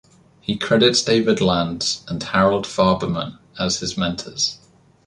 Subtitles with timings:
[0.39, 4.57] He credits David Landes and Harold Farberman as his mentors.